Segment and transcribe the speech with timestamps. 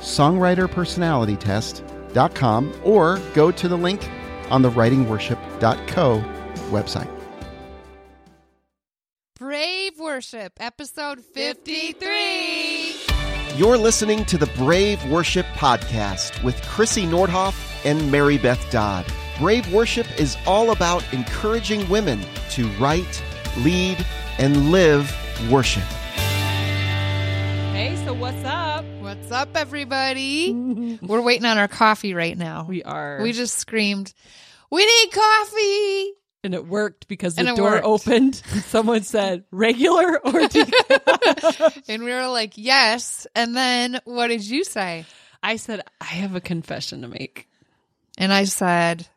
[0.00, 4.08] songwriterpersonalitytest.com or go to the link
[4.50, 6.24] on the writingworship.co
[6.70, 7.10] website.
[9.38, 12.94] Brave Worship, episode 53.
[13.56, 17.54] You're listening to the Brave Worship Podcast with Krissy Nordhoff
[17.86, 19.06] and Mary Beth Dodd.
[19.38, 22.20] Brave Worship is all about encouraging women
[22.50, 23.24] to write,
[23.58, 24.04] lead,
[24.38, 25.10] and live
[25.50, 25.84] worship.
[27.80, 28.84] Hey, so what's up?
[28.98, 30.52] What's up, everybody?
[31.00, 32.66] We're waiting on our coffee right now.
[32.68, 33.22] We are.
[33.22, 34.12] We just screamed,
[34.70, 36.12] We need coffee.
[36.44, 37.86] and it worked because the And it door worked.
[37.86, 38.34] opened.
[38.66, 41.82] Someone said regular or decaf.
[41.88, 43.26] And we were like, Yes.
[43.34, 45.06] And then what did you say?
[45.42, 47.48] I said I have a confession to make.
[48.18, 49.08] And I said,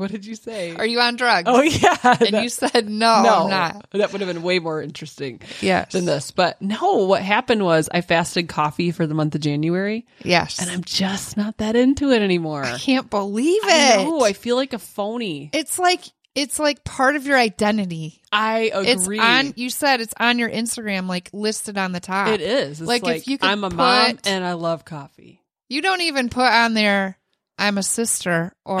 [0.00, 0.74] What did you say?
[0.74, 1.44] Are you on drugs?
[1.46, 3.86] oh yeah, And That- you said, No, no, I'm not.
[3.92, 5.92] That would have been way more interesting Yes.
[5.92, 6.30] than this.
[6.30, 10.58] But no, what happened was I fasted coffee for the month of January, Yes.
[10.58, 12.64] and I'm just not that into it anymore.
[12.64, 14.22] I can't believe it.
[14.22, 15.50] I feel like a phony.
[15.52, 16.00] it's like,
[16.34, 18.22] it's like part of your identity.
[18.32, 19.18] I It's agree.
[19.18, 22.28] on, you said it's on your Instagram, like listed on the top.
[22.28, 22.80] It is.
[22.80, 25.42] It's Like, like, if you could I'm a mom and I love coffee.
[25.68, 27.16] You don't even put on there,
[27.60, 28.80] I'm a sister or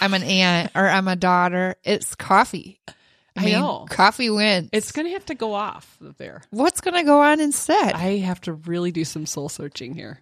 [0.00, 1.76] I'm an aunt or I'm a daughter.
[1.82, 2.80] It's coffee.
[2.86, 2.92] I,
[3.36, 3.86] I mean, know.
[3.88, 4.68] coffee wins.
[4.72, 6.42] It's gonna have to go off there.
[6.50, 7.92] What's going to go on instead?
[7.94, 10.20] I have to really do some soul searching here.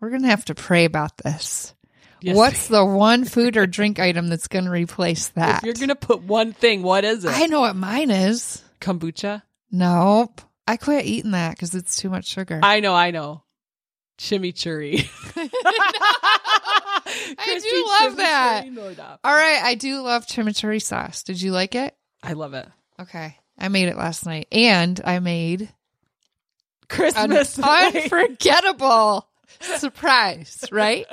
[0.00, 1.74] We're going to have to pray about this.
[2.22, 2.36] Yes.
[2.36, 5.58] What's the one food or drink item that's going to replace that?
[5.58, 6.82] if you're gonna put one thing?
[6.82, 7.32] What is it?
[7.32, 8.62] I know what mine is.
[8.80, 9.42] Kombucha.
[9.70, 10.40] Nope.
[10.66, 12.60] I quit eating that because it's too much sugar.
[12.62, 12.94] I know.
[12.94, 13.42] I know.
[14.22, 15.00] Chimichurri.
[17.36, 19.18] I do love that.
[19.24, 19.60] All right.
[19.64, 21.24] I do love chimichurri sauce.
[21.24, 21.96] Did you like it?
[22.22, 22.68] I love it.
[23.00, 23.36] Okay.
[23.58, 25.72] I made it last night and I made
[26.88, 27.58] Christmas.
[27.58, 27.96] night.
[27.96, 29.26] unforgettable
[29.60, 31.04] surprise, right?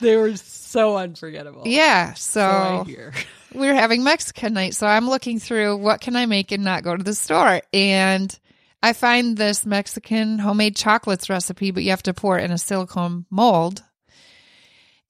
[0.00, 1.62] they were so unforgettable.
[1.64, 2.12] Yeah.
[2.12, 2.86] So
[3.54, 4.74] we're having Mexican night.
[4.74, 7.62] So I'm looking through what can I make and not go to the store.
[7.72, 8.38] And
[8.82, 12.58] I find this Mexican homemade chocolates recipe, but you have to pour it in a
[12.58, 13.82] silicone mold.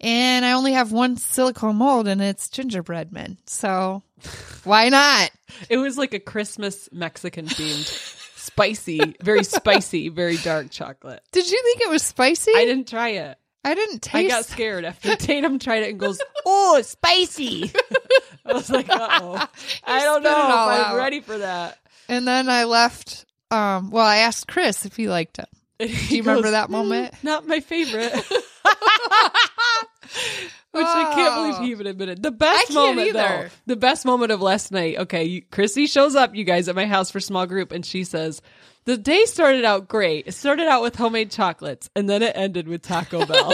[0.00, 3.38] And I only have one silicone mold and it's gingerbread men.
[3.46, 4.02] So
[4.64, 5.30] why not?
[5.68, 7.86] It was like a Christmas Mexican themed,
[8.36, 11.22] spicy, very spicy, very dark chocolate.
[11.32, 12.52] Did you think it was spicy?
[12.56, 13.36] I didn't try it.
[13.62, 17.70] I didn't taste I got scared after Tatum tried it and goes, "Oh, spicy."
[18.46, 19.48] I was like, "Uh oh,
[19.84, 20.96] I don't know if I'm out.
[20.96, 23.26] ready for that." And then I left.
[23.50, 25.48] Um, well, I asked Chris if he liked it.
[25.78, 27.14] Do you remember that moment?
[27.22, 28.12] Not my favorite.
[30.72, 32.22] Which I can't believe he even admitted.
[32.22, 33.48] The best moment, though.
[33.66, 34.98] The best moment of last night.
[34.98, 38.04] Okay, you, Krissy shows up, you guys, at my house for small group, and she
[38.04, 38.40] says,
[38.84, 40.28] "The day started out great.
[40.28, 43.52] It started out with homemade chocolates, and then it ended with Taco Bell."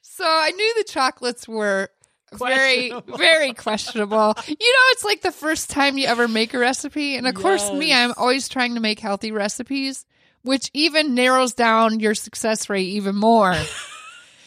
[0.00, 1.90] So I knew the chocolates were
[2.32, 4.34] very, very questionable.
[4.46, 7.16] You know, it's like the first time you ever make a recipe.
[7.16, 10.04] And of course, me, I'm always trying to make healthy recipes,
[10.42, 13.56] which even narrows down your success rate even more.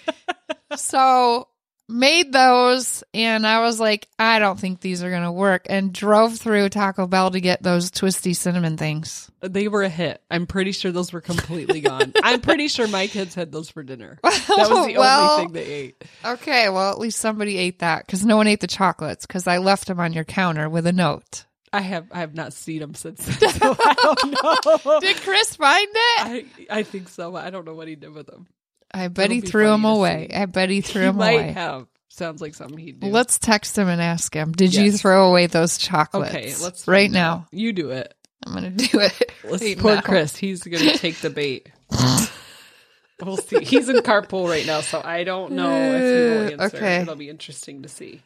[0.76, 1.48] so
[1.92, 5.94] made those and I was like, I don't think these are going to work and
[5.94, 9.30] drove through Taco Bell to get those twisty cinnamon things.
[9.42, 10.22] they were a hit.
[10.32, 12.14] I'm pretty sure those were completely gone.
[12.24, 14.20] I'm pretty sure my kids had those for dinner.
[14.52, 16.04] That was the Well, only thing they ate.
[16.26, 19.58] Okay, well, at least somebody ate that because no one ate the chocolates because I
[19.60, 21.46] left them on your counter with a note.
[21.74, 25.00] I have I have not seen them since then, so I don't know.
[25.00, 26.20] Did Chris find it?
[26.20, 27.34] I I think so.
[27.38, 28.48] I don't know what he did with them.
[28.94, 30.30] I bet he threw them away.
[30.34, 31.52] I bet he threw he them might away.
[31.54, 31.88] have.
[32.10, 33.08] Sounds like something he'd do.
[33.08, 34.52] Let's text him and ask him.
[34.52, 36.36] Did you throw away those chocolates?
[36.36, 36.54] okay.
[36.62, 37.34] Let's right now.
[37.34, 37.46] out.
[37.52, 38.14] You do it.
[38.46, 39.32] I'm gonna do it.
[39.44, 40.02] Let's right poor now.
[40.02, 40.36] Chris.
[40.36, 41.70] He's gonna take the bait.
[43.22, 43.64] we'll see.
[43.64, 46.78] He's in carpool right now, so I don't know if he will uh, answer.
[46.78, 47.02] Okay.
[47.02, 48.22] It'll be interesting to see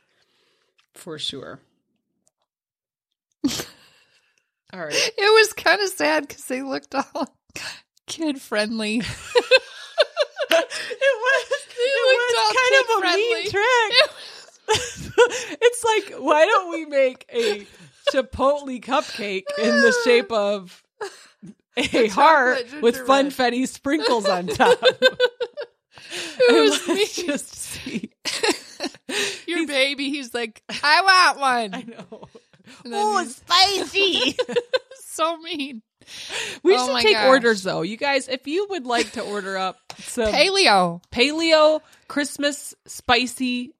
[0.95, 1.59] for sure.
[4.73, 5.12] All right.
[5.17, 7.35] It was kind of sad because they looked all
[8.07, 9.01] kid friendly.
[10.51, 11.50] It was.
[11.50, 13.94] looked it was kind of a mean trick.
[15.62, 17.65] it's like, why don't we make a
[18.12, 20.83] Chipotle cupcake in the shape of
[21.77, 24.80] a heart with funfetti sprinkles on top?
[26.50, 27.06] was And me.
[27.06, 28.12] just see.
[29.48, 31.01] Your baby, he's like, I
[31.33, 31.74] want one.
[31.75, 32.27] I know.
[32.86, 34.36] Oh, he's spicy.
[35.06, 35.81] so mean.
[36.63, 37.27] we Oh should take gosh.
[37.27, 37.81] orders though.
[37.81, 41.01] You guys, if you would like to order up some Paleo.
[41.12, 43.74] paleo Christmas spicy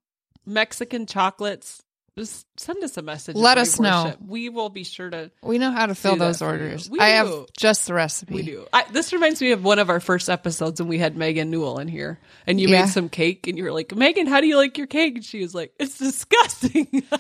[0.46, 1.82] Mexican chocolates,
[2.18, 3.36] just send us a message.
[3.36, 4.14] Let us know.
[4.26, 5.32] We will be sure to.
[5.44, 6.90] We know how to fill those orders.
[6.90, 7.30] We I do.
[7.40, 8.36] have just the recipe.
[8.36, 8.66] We do.
[8.72, 11.80] I, this reminds me of one of our first episodes when we had Megan Newell
[11.80, 12.82] in here, and you Yeah.
[12.84, 15.26] made some cake, and you were like, "Megan, how do you like your cake?" And
[15.26, 16.88] she was like, "It's disgusting."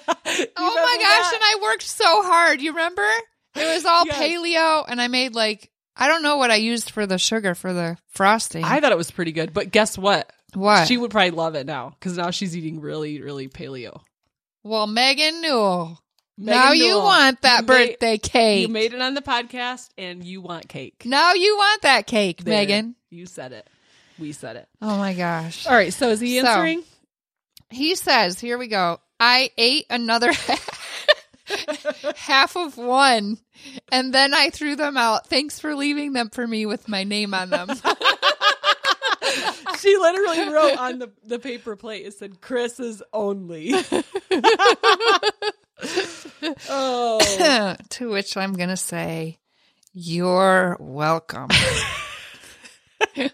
[0.57, 2.61] Oh my gosh, and I worked so hard.
[2.61, 3.05] You remember?
[3.55, 4.17] It was all Yes.
[4.17, 7.73] paleo, and I made like, I don't know what I used for the sugar for
[7.73, 8.63] the frosting.
[8.63, 10.31] I thought it was pretty good, but guess what?
[10.53, 10.87] what?
[10.87, 14.01] She would probably love it now because now she's eating really, really paleo.
[14.63, 16.01] well, Megan Newell.
[16.37, 18.61] Megan now you want that you made- birthday cake.
[18.63, 21.03] You made it on the podcast, and you want cake.
[21.05, 22.53] now you want that cake, There.
[22.59, 22.95] Megan.
[23.09, 23.65] You said it.
[24.19, 24.67] We said it.
[24.81, 25.65] Oh my gosh.
[25.65, 25.93] All right.
[25.93, 26.83] So is he So- answering?
[27.69, 28.99] He says, here we go.
[29.19, 30.84] I ate another half
[32.55, 33.37] of one
[33.91, 35.27] and then I threw them out.
[35.27, 37.69] Thanks for leaving them for me with my name on them.
[39.79, 42.05] she literally wrote on the, the paper plate.
[42.05, 43.73] It said Chris's only.
[46.69, 49.39] oh, to which I'm going to say,
[49.93, 51.49] you're welcome.
[53.17, 53.31] we need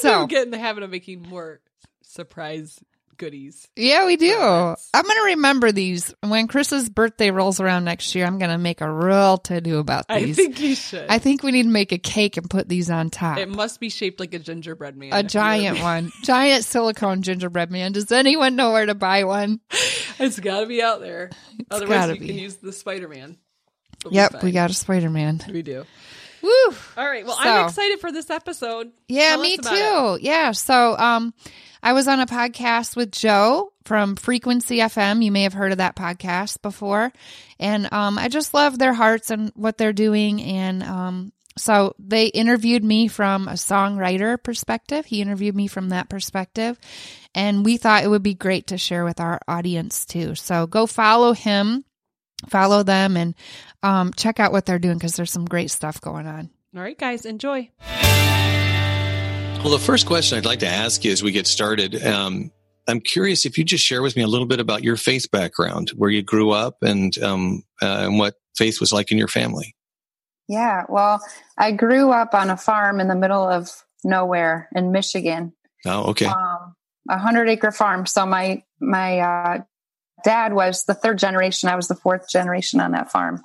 [0.00, 1.60] So- to get in the habit of making more
[2.02, 2.78] surprise
[3.18, 3.68] goodies.
[3.76, 4.34] Yeah, we do.
[4.38, 6.14] I'm going to remember these.
[6.22, 9.78] When Chris's birthday rolls around next year, I'm going to make a real to do
[9.78, 10.38] about these.
[10.38, 11.06] I think you should.
[11.10, 13.38] I think we need to make a cake and put these on top.
[13.38, 15.12] it must be shaped like a gingerbread man.
[15.12, 16.10] a giant one.
[16.22, 17.92] Giant silicone gingerbread man.
[17.92, 19.60] Does anyone know where to buy one?
[20.18, 21.30] It's got to be out there.
[21.70, 22.26] Otherwise, gotta you be.
[22.28, 23.36] can use the Spider Man.
[24.10, 25.40] Yep, we got a Spider Man.
[25.52, 25.84] We do.
[26.42, 26.50] Woo!
[26.96, 27.24] All right.
[27.26, 28.90] Well, So- I'm excited for this episode.
[29.08, 30.18] Yeah, Tell me too.
[30.20, 30.52] Yeah.
[30.52, 31.34] So, um,
[31.82, 35.22] I was on a podcast with Joe from Frequency FM.
[35.22, 37.12] You may have heard of that podcast before.
[37.60, 40.42] And um, I just love their hearts and what they're doing.
[40.42, 45.06] And um, so they interviewed me from a songwriter perspective.
[45.06, 46.78] He interviewed me from that perspective.
[47.34, 50.34] And we thought it would be great to share with our audience too.
[50.34, 51.84] So go follow him,
[52.48, 53.34] follow them, and
[53.82, 56.50] um, check out what they're doing because there's some great stuff going on.
[56.76, 57.70] All right, guys, enjoy.
[59.64, 62.52] Well, the first question I'd like to ask you as we get started, um,
[62.86, 65.90] I'm curious if you just share with me a little bit about your faith background,
[65.96, 69.74] where you grew up, and um, uh, and what faith was like in your family.
[70.48, 71.20] Yeah, well,
[71.58, 73.70] I grew up on a farm in the middle of
[74.04, 75.52] nowhere in Michigan,
[75.84, 76.26] Oh, okay.
[76.26, 76.74] um,
[77.10, 78.06] a hundred acre farm.
[78.06, 79.58] So my my uh,
[80.24, 81.68] dad was the third generation.
[81.68, 83.42] I was the fourth generation on that farm,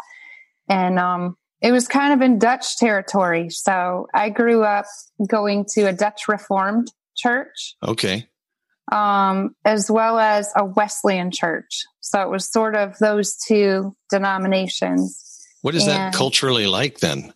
[0.68, 3.50] and um, it was kind of in Dutch territory.
[3.50, 4.86] So I grew up
[5.28, 8.28] going to a Dutch Reformed church, Okay.
[8.92, 11.86] um, as well as a Wesleyan church.
[12.02, 15.20] So it was sort of those two denominations.
[15.62, 17.34] What is that culturally like then?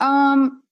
[0.00, 0.62] Um,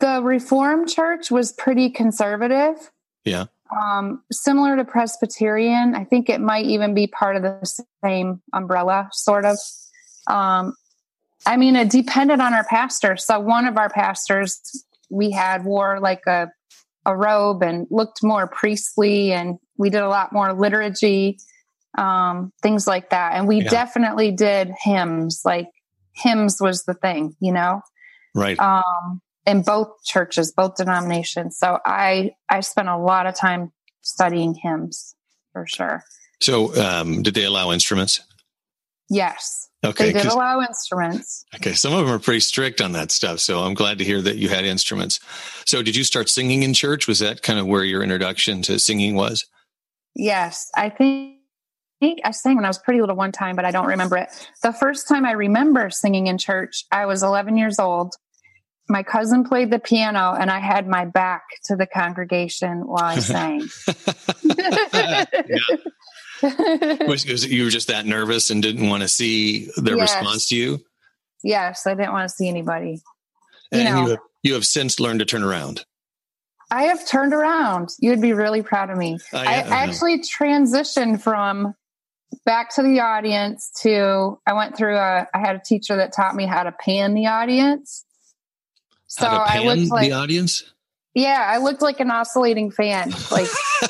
[0.00, 2.90] the Reformed Church was pretty conservative.
[3.24, 3.44] Yeah.
[3.70, 5.94] Um, similar to Presbyterian.
[5.94, 9.56] I think it might even be part of the same umbrella, sort of.
[10.26, 10.74] Um,
[11.46, 13.16] I mean, it depended on our pastor.
[13.16, 14.60] So one of our pastors
[15.10, 16.50] we had wore like a
[17.06, 21.38] a robe and looked more priestly, and we did a lot more liturgy,
[21.98, 23.32] um, things like that.
[23.34, 23.68] And we Yeah.
[23.70, 25.42] definitely did hymns.
[25.44, 25.68] Like
[26.12, 27.82] hymns was the thing, you know
[28.34, 28.58] Right.
[28.58, 31.56] um, in both churches, both denominations.
[31.58, 33.72] So I I spent a lot of time
[34.02, 35.14] studying hymns
[35.52, 36.02] for sure.
[36.42, 38.20] so, um, did they allow instruments?
[39.10, 40.12] Yes, Okay.
[40.12, 41.44] they did allow instruments.
[41.54, 41.74] okay.
[41.74, 43.38] Some of them are pretty strict on that stuff.
[43.38, 45.20] So I'm glad to hear that you had instruments.
[45.66, 47.06] So, did you start singing in church?
[47.06, 49.44] Was that kind of where your introduction to singing was?
[50.14, 51.32] Yes, I think.
[52.02, 54.18] I think I sang when I was pretty little one time, but I don't remember
[54.18, 54.28] it.
[54.62, 58.14] The first time I remember singing in church, I was 11 years old.
[58.88, 63.18] My cousin played the piano, and I had my back to the congregation while I
[63.20, 63.60] sang.
[67.08, 70.14] Was, was you were just that nervous and didn't want to see their Yes.
[70.14, 70.80] response to you?
[71.42, 73.02] yes, I didn't want to see anybody.
[73.70, 74.02] You And know.
[74.04, 75.84] you have, you have since learned to turn around.
[76.70, 77.90] I have turned around.
[78.00, 79.18] You'd be really proud of me.
[79.32, 81.74] I- I, I actually transitioned from
[82.46, 86.34] back to the audience to I went through a I had a teacher that taught
[86.34, 88.04] me how to pan the audience.
[89.16, 90.62] So I looked like the audience?
[91.14, 93.12] yeah, I looked like an oscillating fan.
[93.30, 93.48] Like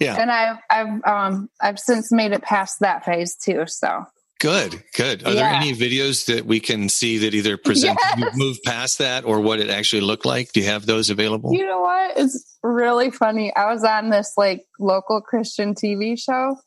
[0.00, 0.16] yeah.
[0.20, 3.64] and I've I've um I've since made it past that phase too.
[3.66, 4.04] So
[4.38, 5.26] Good, good.
[5.26, 5.34] Are Yeah.
[5.34, 8.36] there any videos that we can see that either present Yes.
[8.36, 10.52] moved past that or what it actually looked like?
[10.52, 11.54] Do you have those available?
[11.54, 12.18] You know what?
[12.18, 13.54] It's really funny.
[13.56, 16.58] I was on this like local Christian TV show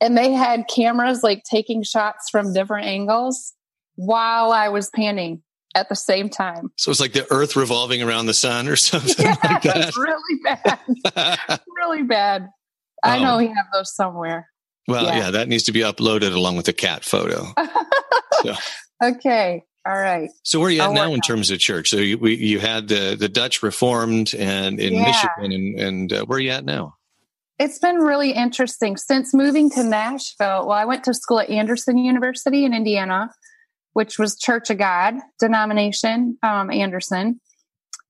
[0.00, 3.52] and they had cameras like taking shots from different angles
[3.96, 5.42] while I was panning
[5.74, 6.70] at the same time.
[6.76, 10.40] So it's like the Earth revolving around the sun or something Yeah, like was really
[10.44, 11.60] bad.
[11.76, 12.48] Really bad.
[13.02, 13.22] I Oh.
[13.22, 14.48] know we have those somewhere.
[14.86, 15.16] well, Yeah.
[15.18, 15.30] yeah.
[15.32, 17.46] that needs to be uploaded along with the cat photo.
[18.44, 18.56] Yeah.
[19.02, 19.62] okay.
[19.86, 20.28] All right.
[20.42, 21.90] So where are you at I'll now in on terms of church?
[21.90, 25.02] So you, we, you had the, the Dutch Reformed and in Yeah.
[25.06, 26.94] Michigan, and, and uh, where are you at now?
[27.60, 30.66] It's been really interesting since moving to Nashville.
[30.66, 33.30] Well, I went to school at Anderson University in Indiana,
[33.92, 37.40] which was Church of God denomination, um, Anderson.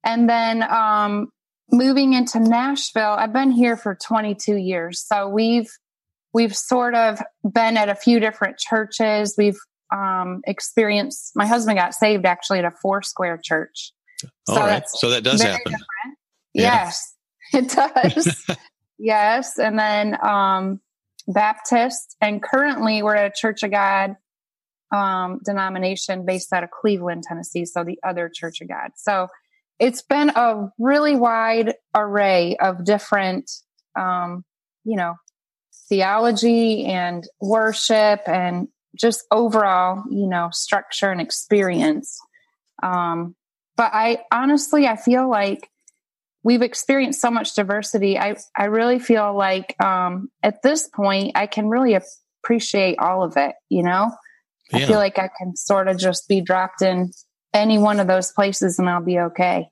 [0.05, 1.29] And then um,
[1.71, 5.05] moving into Nashville, I've been here for 22 years.
[5.07, 5.71] So we've
[6.35, 9.35] we've sort of been at a few different churches.
[9.37, 9.59] We've
[9.93, 11.33] um, experienced.
[11.35, 13.93] My husband got saved actually at a Four Square church.
[14.49, 14.83] All So right.
[14.87, 15.73] So that does happen.
[16.55, 16.85] Yeah.
[16.85, 17.15] Yes,
[17.53, 18.47] it does.
[18.99, 19.59] yes.
[19.59, 20.81] And then um,
[21.29, 22.17] Baptist.
[22.21, 24.17] And currently we're at a Church of God
[24.93, 27.65] um, denomination based out of Cleveland, Tennessee.
[27.65, 28.91] So the other Church of God.
[28.97, 29.29] So
[29.79, 33.51] it's been a really wide array of different,
[33.99, 34.45] um,
[34.85, 35.15] you know,
[35.89, 38.69] theology and worship and
[38.99, 42.19] just overall, you know, structure and experience.
[42.83, 43.35] Um,
[43.77, 45.71] but I honestly, I feel like
[46.43, 48.19] we've experienced so much diversity.
[48.19, 51.97] I, I really feel like um, at this point, I can really
[52.45, 53.55] appreciate all of it.
[53.71, 54.11] You know,
[54.73, 57.12] I feel like I can sort of just be dropped in
[57.52, 59.69] any one of those places and I'll be okay.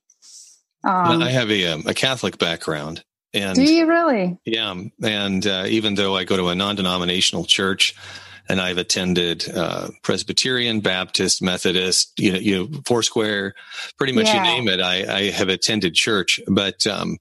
[0.85, 3.05] Um, I have a, um, a Catholic background.
[3.33, 4.39] And do you really?
[4.45, 7.95] Yeah, and uh, even though I go to a non-denominational church,
[8.49, 13.55] and I've attended uh, Presbyterian, Baptist, Methodist, you know, you know, Foursquare,
[13.97, 14.39] pretty much Yeah.
[14.39, 16.41] you name it, I, I have attended church.
[16.49, 17.19] But um,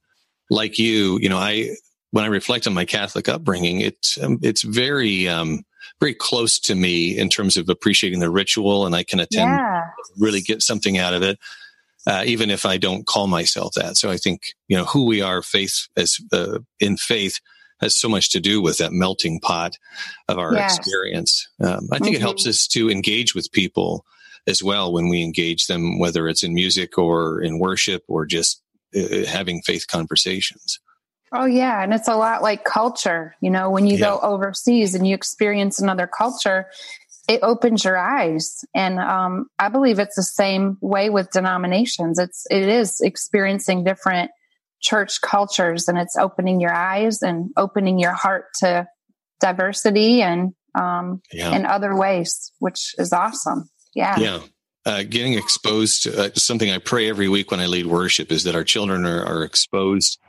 [0.49, 1.75] like you, you know, I
[2.09, 5.61] when I reflect on my Catholic upbringing, it's um, it's very um,
[5.99, 9.81] very close to me in terms of appreciating the ritual, and I can attend Yeah.
[10.17, 11.39] really get something out of it,
[12.07, 13.97] uh, even if I don't call myself that.
[13.97, 17.39] So I think you know who we are, faith as uh, in faith
[17.81, 19.77] has so much to do with that melting pot
[20.27, 20.77] of our Yes.
[20.77, 21.47] experience.
[21.63, 22.23] Um, I think it Mhm.
[22.23, 24.05] helps us to engage with people
[24.47, 28.61] as well when we engage them, whether it's in music or in worship or just
[28.95, 30.79] uh, having faith conversations.
[31.31, 33.35] Oh yeah, and it's a lot like culture.
[33.41, 36.67] You know, when you go overseas and you experience another culture,
[37.27, 38.63] it opens your eyes.
[38.73, 42.17] And um, I believe it's the same way with denominations.
[42.17, 44.31] It's it is experiencing different
[44.81, 48.87] church cultures, and it's opening your eyes and opening your heart to
[49.39, 51.55] diversity and um, Yeah.
[51.55, 53.69] in other ways, which is awesome.
[53.95, 54.19] Yeah.
[54.19, 54.39] yeah
[54.85, 58.43] uh, getting exposed to uh, something i pray every week when i lead worship is
[58.43, 60.19] that our children are, are exposed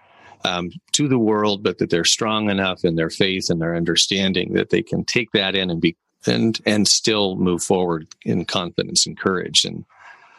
[0.45, 4.53] um, to the world but that they're strong enough in their faith and their understanding
[4.55, 9.07] that they can take that in and be and and still move forward in confidence
[9.07, 9.85] and courage and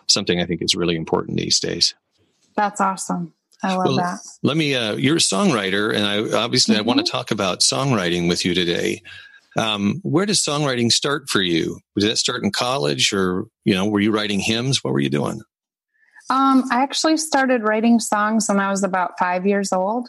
[0.08, 1.96] something i think is really important these days
[2.55, 3.34] That's awesome.
[3.63, 4.20] I love Well, that.
[4.43, 7.05] let me uh, you're a songwriter and i obviously i want Mm-hmm.
[7.05, 9.01] to talk about songwriting with you today
[9.58, 13.86] um, where does songwriting start for you did that start in college or you know
[13.88, 15.41] were you writing hymns what were you doing
[16.32, 20.08] Um, I actually started writing songs when I was about five years old.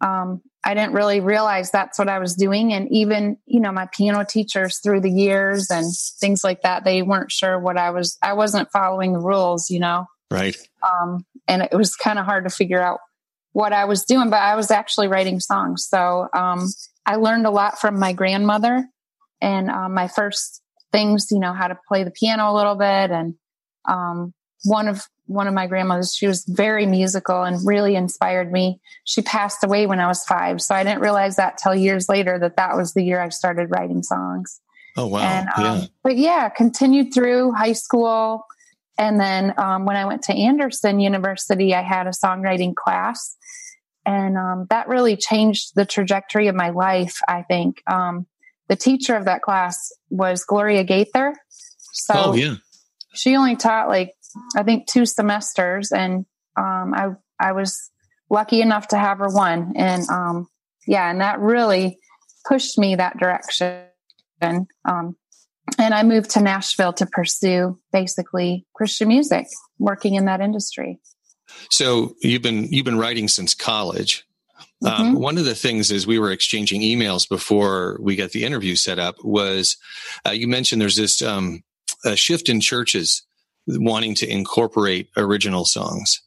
[0.00, 2.72] Um, I didn't really realize that's what I was doing.
[2.72, 5.84] And even, you know, my piano teachers through the years and
[6.20, 9.80] things like that, they weren't sure what I was, I wasn't following the rules, you
[9.80, 10.06] know.
[10.30, 10.56] right
[10.88, 13.00] Um, and it was kind of hard to figure out
[13.50, 15.88] what I was doing, but I was actually writing songs.
[15.88, 16.68] So um,
[17.04, 18.86] I learned a lot from my grandmother
[19.40, 20.62] and um, my first
[20.92, 23.10] things, you know, how to play the piano a little bit.
[23.10, 23.34] And
[23.88, 28.80] um, one of one of my grandmothers, she was very musical and really inspired me.
[29.04, 32.38] She passed away when I was five, so I didn't realize that till years later
[32.38, 34.60] that that was the year I started writing songs.
[34.96, 35.20] Oh wow!
[35.20, 38.44] And um, yeah, but yeah, continued through high school,
[38.98, 43.36] and then um, when I went to Anderson University, I had a songwriting class,
[44.06, 47.20] and um, that really changed the trajectory of my life.
[47.28, 48.26] I think um,
[48.68, 51.34] the teacher of that class was Gloria Gaither.
[51.92, 52.56] So oh yeah,
[53.14, 54.14] she only taught like
[54.56, 57.90] I think two semesters, and um, I I was
[58.30, 60.48] lucky enough to have her one, and um,
[60.86, 61.98] yeah, and that really
[62.46, 63.84] pushed me that direction.
[64.40, 65.16] Um,
[65.78, 69.46] and I moved to Nashville to pursue basically Christian music,
[69.78, 71.00] working in that industry.
[71.70, 74.24] So you've been you've been writing since college.
[74.84, 78.76] Um, one of the things is we were exchanging emails before we got the interview
[78.76, 79.76] set up was
[80.26, 81.64] uh, you mentioned there's this um,
[82.04, 83.26] a shift in churches
[83.68, 86.22] wanting to incorporate original songs.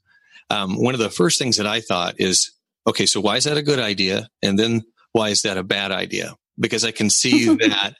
[0.49, 2.51] Um, one of the first things that I thought is,
[2.85, 4.29] okay, so why is that a good idea?
[4.43, 6.35] And then why is that a bad idea?
[6.59, 7.95] Because I can see that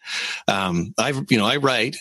[0.48, 1.98] um, I, you know, I write.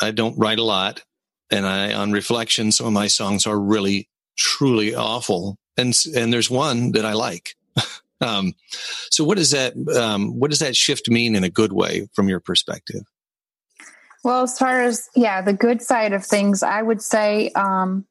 [0.00, 1.02] I don't write a lot,
[1.50, 6.48] and I, on reflection, some of my songs are really, truly awful, and and there's
[6.48, 7.56] one that I like.
[8.20, 8.52] um,
[9.10, 12.28] so, what does that um, what does that shift mean in a good way from
[12.28, 13.02] your perspective?
[14.24, 18.06] Well, as far as yeah, the good side of things, I would say um,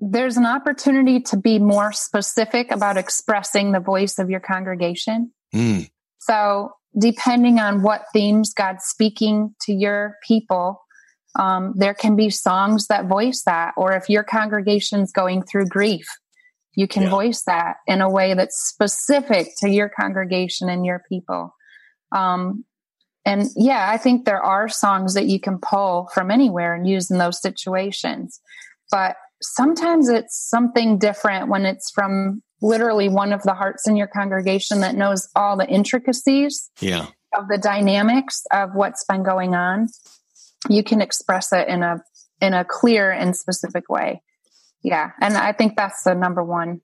[0.00, 5.32] there's an opportunity to be more specific about expressing the voice of your congregation.
[5.54, 5.90] Mm.
[6.18, 10.80] So, depending on what themes God's speaking to your people,
[11.38, 13.74] um, there can be songs that voice that.
[13.76, 16.06] Or if your congregation's going through grief,
[16.74, 17.10] you can Yeah.
[17.10, 21.54] voice that in a way that's specific to your congregation and your people.
[22.12, 22.64] Um,
[23.24, 27.10] and yeah, I think there are songs that you can pull from anywhere and use
[27.10, 28.40] in those situations.
[28.90, 34.06] But sometimes it's something different when it's from literally one of the hearts in your
[34.06, 39.88] congregation that knows all the intricacies Yeah, of the dynamics of what's been going on.
[40.68, 42.02] You can express it in a
[42.40, 44.22] in a clear and specific way.
[44.82, 46.80] Yeah, and I think that's the number one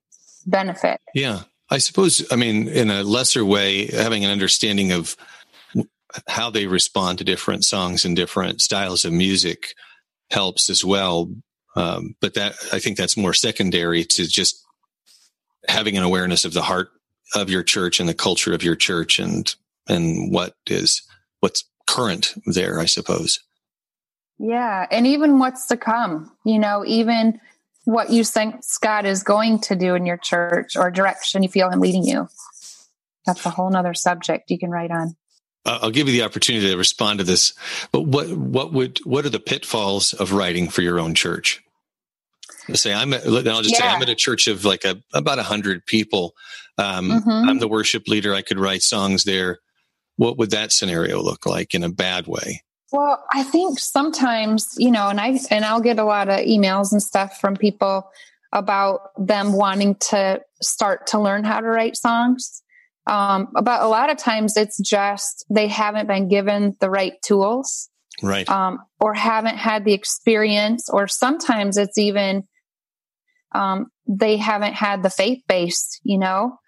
[0.46, 1.00] benefit.
[1.14, 1.42] yeah.
[1.68, 2.24] I suppose.
[2.30, 5.16] I mean, in a lesser way, having an understanding of
[6.28, 9.74] how they respond to different songs and different styles of music
[10.30, 11.30] helps as well.
[11.74, 14.64] Um, but that I think that's more secondary to just
[15.68, 16.88] having an awareness of the heart
[17.34, 19.54] of your church and the culture of your church and
[19.88, 21.02] and what is
[21.40, 22.80] what's current there.
[22.80, 23.40] I suppose.
[24.38, 27.40] Yeah, and even what's to come, you know, even
[27.84, 31.70] what you think God is going to do in your church or direction you feel
[31.70, 32.28] Him leading you.
[33.24, 35.16] That's a whole nother subject you can write on.
[35.66, 37.52] I'll give you the opportunity to respond to this.
[37.92, 41.62] But what what would what are the pitfalls of writing for your own church?
[42.68, 43.12] Let's say I'm.
[43.12, 46.34] At, I'll just say I'm at a church of like a about a hundred people.
[46.78, 47.48] Um, Mhm.
[47.48, 48.34] I'm the worship leader.
[48.34, 49.60] I could write songs there.
[50.16, 52.62] What would that scenario look like in a bad way?
[52.92, 56.92] Well, I think sometimes, you know, and I and I'll get a lot of emails
[56.92, 58.10] and stuff from people
[58.52, 62.62] about them wanting to start to learn how to write songs.
[63.06, 67.88] Um, but a lot of times it's just they haven't been given the right tools
[68.22, 68.48] Right.
[68.48, 72.44] um, or haven't had the experience, or sometimes it's even
[73.54, 76.58] um, they haven't had the faith base, you know,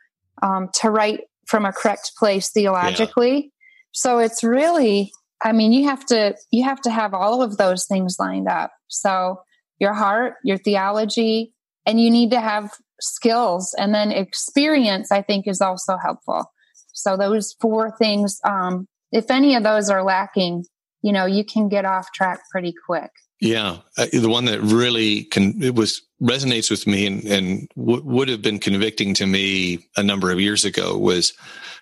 [0.42, 3.53] um, to write from a correct place theologically.
[3.92, 5.11] So it's really,
[5.42, 8.70] I mean, you have to you have to have all of those things lined up.
[8.88, 9.40] So
[9.79, 11.55] your heart, your theology,
[11.87, 15.11] and you need to have skills, and then experience.
[15.12, 16.44] I think is also helpful.
[16.92, 20.64] So those four things, um, if any of those are lacking,
[21.02, 23.11] you know, you can get off track pretty quick.
[23.40, 28.02] Yeah, uh, the one that really can it was resonates with me and, and w-
[28.02, 31.32] would have been convicting to me a number of years ago was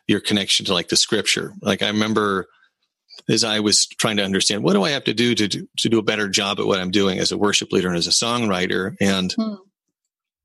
[0.06, 1.54] your connection to like the scripture.
[1.62, 2.46] Like I remember
[3.30, 5.88] as I was trying to understand what do I have to do to do, to
[5.88, 8.10] do a better job at what I'm doing as a worship leader and as a
[8.10, 9.54] songwriter, and Hmm.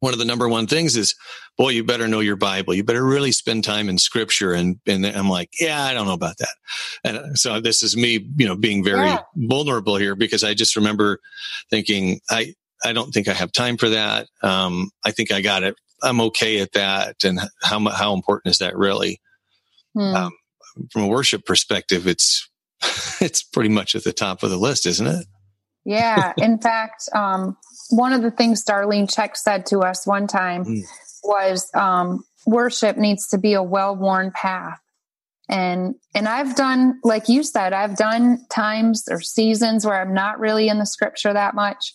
[0.01, 1.15] One of the number one things is,
[1.57, 2.73] boy, you better know your Bible.
[2.73, 4.51] You better really spend time in Scripture.
[4.51, 6.55] And and I'm like, yeah, I don't know about that.
[7.03, 9.19] And so this is me, you know, being very Yeah.
[9.35, 11.19] vulnerable here because I just remember
[11.69, 14.27] thinking, I I don't think I have time for that.
[14.41, 15.75] Um, I think I got it.
[16.03, 17.23] I'm okay at that.
[17.23, 19.21] And how how important is that really?
[19.93, 20.15] Hmm.
[20.15, 20.31] Um,
[20.91, 22.49] From a worship perspective, it's
[23.21, 25.27] it's pretty much at the top of the list, isn't it?
[25.85, 26.33] Yeah.
[26.37, 27.57] In fact, um,
[27.89, 30.83] one of the things Darlene Zschech said to us one time Mm.
[31.23, 34.79] was um, worship needs to be a well worn path.
[35.49, 40.39] And and I've done, like you said, I've done times or seasons where I'm not
[40.39, 41.93] really in the scripture that much.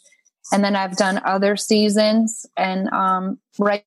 [0.52, 2.46] And then I've done other seasons.
[2.56, 3.84] And um, right,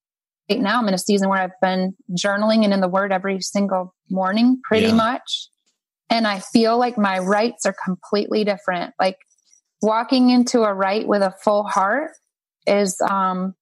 [0.50, 3.94] now I'm in a season where I've been journaling and in the word every single
[4.10, 4.94] morning, pretty Yeah.
[4.94, 5.48] much.
[6.10, 8.92] And I feel like my writes are completely different.
[8.98, 9.16] Like
[9.82, 12.10] walking into a write with a full heart
[12.66, 13.54] is um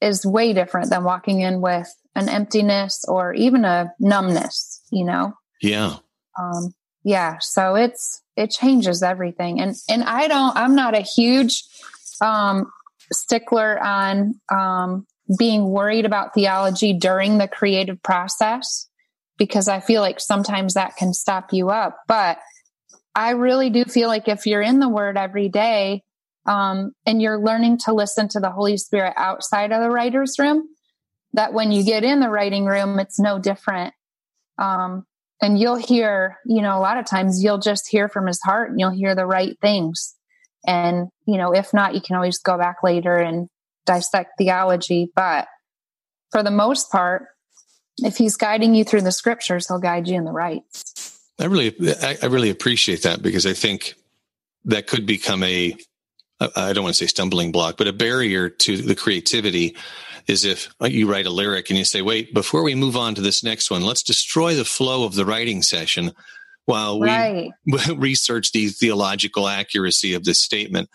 [0.00, 5.32] is way different than walking in with an emptiness or even a numbness you know
[5.60, 5.96] Yeah.
[6.38, 6.74] um
[7.04, 11.64] yeah so it's it changes everything and and i don't i'm not a huge
[12.20, 12.70] um
[13.12, 15.06] stickler on um
[15.38, 18.88] being worried about theology during the creative process
[19.38, 22.38] because i feel like sometimes that can stop you up but
[23.14, 26.02] i really do feel like if you're in the word every day
[26.46, 30.66] um and you're learning to listen to the holy spirit outside of the writer's room
[31.34, 33.94] that when you get in the writing room, it's no different.
[34.58, 35.04] Um,
[35.40, 38.70] and you'll hear, you know, a lot of times you'll just hear from his heart
[38.70, 40.14] and you'll hear the right things.
[40.66, 43.48] And, you know, if not, you can always go back later and
[43.86, 45.10] dissect theology.
[45.16, 45.48] But
[46.30, 47.26] for the most part,
[47.98, 50.91] if he's guiding you through the scriptures, he'll guide you in the writes.
[51.38, 53.94] I really, I, really appreciate that because I think
[54.66, 55.74] that could become a,
[56.40, 59.76] I don't want to say stumbling block, but a barrier to the creativity
[60.26, 63.20] is if you write a lyric and you say, wait, before we move on to
[63.20, 66.12] this next one, let's destroy the flow of the writing session
[66.66, 67.50] while we right.
[67.96, 70.88] research the theological accuracy of this statement.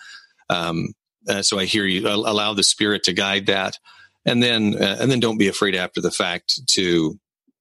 [0.49, 0.93] Um,
[1.27, 3.77] uh, so I hear you allow the spirit to guide that,
[4.25, 7.19] and then uh, and then don't be afraid after the fact to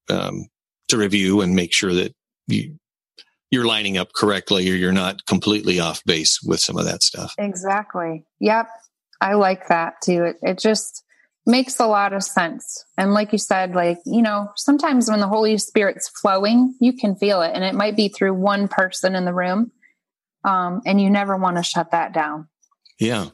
[0.09, 0.47] um,
[0.89, 2.15] to review and make sure that
[2.47, 2.79] you
[3.51, 7.35] you're lining up correctly or you're not completely off base with some of that stuff.
[7.39, 8.25] Exactly.
[8.41, 8.69] Yep.
[9.21, 10.25] I like that too.
[10.25, 11.05] It, it just
[11.47, 12.85] makes a lot of sense.
[12.99, 17.15] And like you said, like, you know, sometimes when the Holy Spirit's flowing, you can
[17.15, 19.71] feel it and it might be through one person in the room.
[20.45, 22.49] Um, and you never want to shut that down.
[22.99, 23.27] Yeah.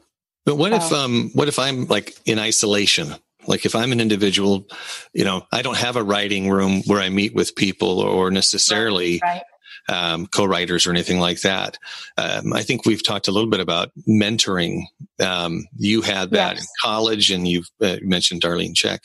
[0.45, 0.77] But what so.
[0.77, 3.15] if, um, what if I'm like in isolation?
[3.47, 4.67] Like if I'm an individual,
[5.13, 9.19] you know, I don't have a writing room where I meet with people or necessarily
[9.23, 9.43] right, right
[9.89, 11.77] um, co-writers or anything like that.
[12.17, 14.83] Um, I think we've talked a little bit about mentoring.
[15.19, 16.61] Um, you had that yes.
[16.61, 18.99] in college, and you've uh, mentioned Darlene Zschech.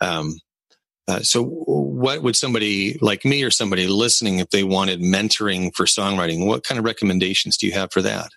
[0.00, 0.38] Um,
[1.06, 5.84] uh, so, what would somebody like me or somebody listening, if they wanted mentoring for
[5.84, 8.30] songwriting, what kind of recommendations do you have for that?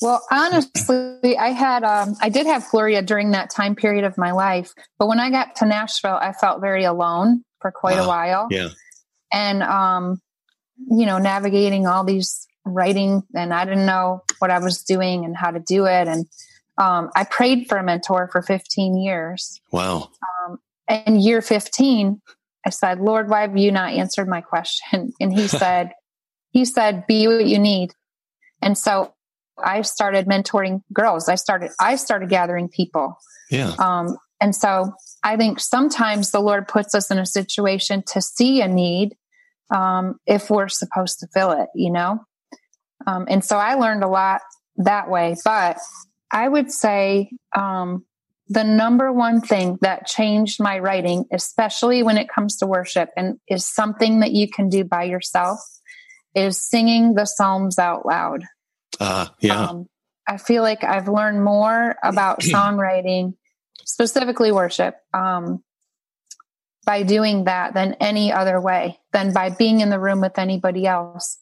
[0.00, 4.32] Well, honestly, I had um, I did have Gloria during that time period of my
[4.32, 8.48] life, but when I got to Nashville, I felt very alone for quite a while.
[8.50, 8.68] Yeah,
[9.32, 10.20] and um,
[10.90, 15.36] you know, navigating all these writing and I didn't know what I was doing and
[15.36, 16.08] how to do it.
[16.08, 16.26] And
[16.78, 19.60] um, I prayed for a mentor for 15 years.
[19.70, 20.10] Wow.
[20.46, 22.20] Um, and year 15,
[22.66, 25.12] I said, Lord, why have you not answered my question?
[25.20, 25.92] And he said,
[26.50, 27.92] he said, be what you need.
[28.62, 29.13] And so
[29.62, 31.28] I started mentoring girls.
[31.28, 33.16] I started, I started gathering people.
[33.50, 33.74] Yeah.
[33.78, 38.60] Um, and so I think sometimes the Lord puts us in a situation to see
[38.60, 39.16] a need
[39.74, 42.20] um, if we're supposed to fill it, you know?
[43.06, 44.40] Um, and so I learned a lot
[44.76, 45.36] that way.
[45.44, 45.78] But
[46.30, 48.04] I would say um,
[48.48, 53.38] the number one thing that changed my writing, especially when it comes to worship, and
[53.48, 55.58] is something that you can do by yourself,
[56.34, 58.44] is singing the Psalms out loud.
[59.00, 59.66] Uh, yeah.
[59.66, 59.86] Um,
[60.26, 63.34] I feel like I've learned more about songwriting,
[63.84, 65.62] specifically worship, um,
[66.86, 70.86] by doing that than any other way, than by being in the room with anybody
[70.86, 71.38] else.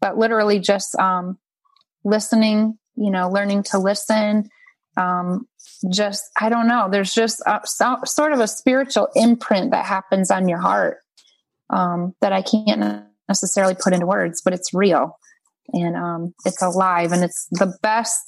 [0.00, 1.38] But literally just um,
[2.04, 4.48] listening, you know, learning to listen.
[4.96, 5.46] Um,
[5.90, 10.30] just, I don't know, there's just a, so, sort of a spiritual imprint that happens
[10.30, 10.98] on your heart
[11.70, 15.18] um, that I can't necessarily put into words, but it's real
[15.72, 18.20] and um, it's alive and it's the best,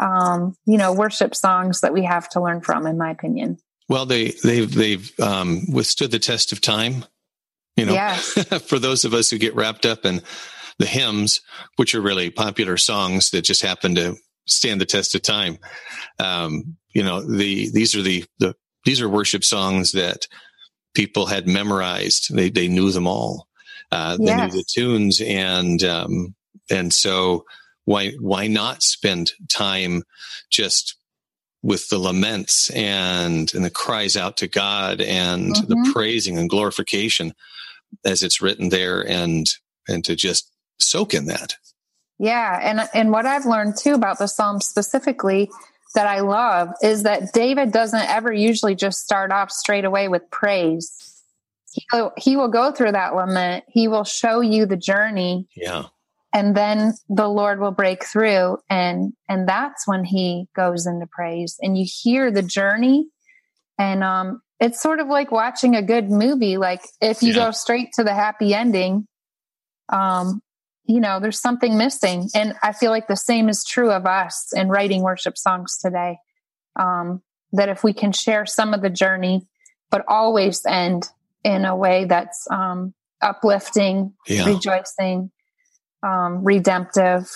[0.00, 3.58] um, you know, worship songs that we have to learn from, in my opinion.
[3.88, 7.04] Well, they they've they've um, withstood the test of time.
[7.76, 8.32] You know, yes.
[8.68, 10.22] for those of us who get wrapped up in
[10.78, 11.40] the hymns,
[11.76, 15.58] which are really popular songs that just happen to stand the test of time.
[16.18, 20.26] Um, you know, the these are the the these are worship songs that
[20.94, 22.34] people had memorized.
[22.34, 23.48] They they knew them all.
[23.90, 24.52] Uh, they yes.
[24.52, 26.34] knew the tunes, and um,
[26.70, 27.44] and so
[27.84, 30.02] why why not spend time
[30.50, 30.96] just
[31.62, 35.66] with the laments and and the cries out to God and mm-hmm.
[35.66, 37.34] the praising and glorification
[38.04, 39.46] as it's written there and
[39.88, 41.56] and to just soak in that.
[42.18, 45.50] Yeah, and and what I've learned too about the psalm specifically
[45.94, 50.28] that I love is that David doesn't ever usually just start off straight away with
[50.30, 51.22] praise.
[51.72, 53.64] He, he will go through that lament.
[53.68, 55.48] He will show you the journey.
[55.56, 55.84] Yeah
[56.34, 61.56] and then the lord will break through and and that's when he goes into praise
[61.62, 63.06] and you hear the journey
[63.78, 67.46] and um it's sort of like watching a good movie like if you yeah.
[67.46, 69.06] go straight to the happy ending
[69.90, 70.40] um
[70.86, 74.52] you know there's something missing and i feel like the same is true of us
[74.54, 76.18] in writing worship songs today
[76.78, 79.46] um that if we can share some of the journey
[79.90, 81.08] but always end
[81.44, 82.92] in a way that's um
[83.22, 84.44] uplifting yeah.
[84.44, 85.30] rejoicing
[86.04, 87.30] um, redemptive.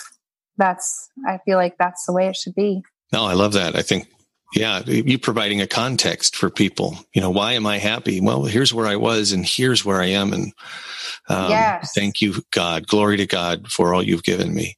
[0.57, 2.83] That's, I feel like that's the way it should be.
[3.11, 3.75] No, I love that.
[3.75, 4.07] I think,
[4.53, 6.97] yeah, you providing a context for people.
[7.13, 8.19] You know, why am I happy?
[8.19, 10.33] Well, here's where I was and here's where I am.
[10.33, 10.53] And
[11.27, 11.91] um, yes.
[11.95, 12.87] thank you, God.
[12.87, 14.77] Glory to God for all you've given me.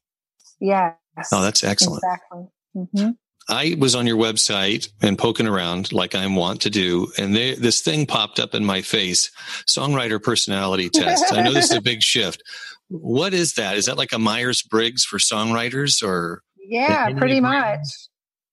[0.59, 0.95] Yes.
[1.31, 2.03] Oh, that's excellent.
[2.03, 2.45] Exactly.
[2.75, 3.09] Mm-hmm.
[3.49, 7.55] I was on your website and poking around like I'm want to do, and they,
[7.55, 9.31] this thing popped up in my face:
[9.67, 11.33] songwriter personality test.
[11.33, 12.43] I know this is a big shift.
[12.91, 13.77] What is that?
[13.77, 17.79] Is that like a Myers Briggs for songwriters, or yeah, pretty much.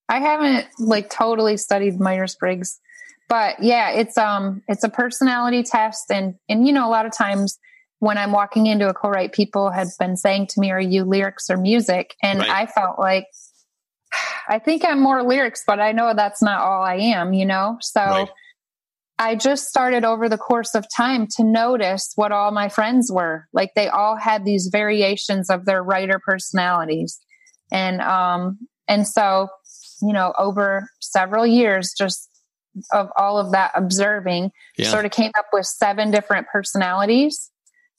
[0.09, 2.79] I haven't like totally studied Myers Briggs,
[3.29, 7.13] but yeah, it's um it's a personality test, and and you know a lot of
[7.13, 7.59] times
[7.99, 11.51] when I'm walking into a co-write, people have been saying to me, "Are you lyrics
[11.51, 12.51] or music?" And Right.
[12.51, 13.27] I felt like
[14.49, 17.77] I think I'm more lyrics, but I know that's not all I am, you know?
[17.81, 18.29] So Right.
[19.19, 23.47] I just started over the course of time to notice what all my friends were.
[23.53, 27.19] Like they all had these variations of their writer personalities.
[27.73, 29.49] And um and so,
[30.01, 32.29] you know, over several years just
[32.93, 37.51] of all of that observing, yeah, sort of came up with seven different personalities.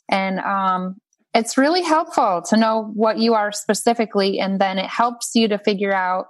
[0.09, 0.95] And um,
[1.33, 4.39] it's really helpful to know what you are specifically.
[4.39, 6.27] And then it helps you to figure out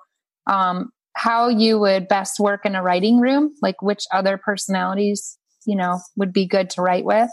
[0.47, 5.75] um, how you would best work in a writing room, like which other personalities, you
[5.75, 7.29] know, would be good to write with.